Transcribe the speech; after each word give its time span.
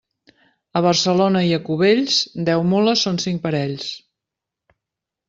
A 0.79 0.81
Barcelona 0.85 1.43
i 1.47 1.51
a 1.57 1.59
Cubells, 1.67 2.17
deu 2.47 2.63
mules 2.71 3.05
són 3.09 3.21
cinc 3.25 3.43
parells. 3.45 3.87